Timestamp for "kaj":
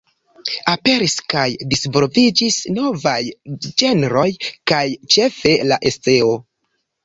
1.33-1.43, 4.75-4.83